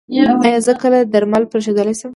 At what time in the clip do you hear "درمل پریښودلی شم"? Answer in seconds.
1.13-2.09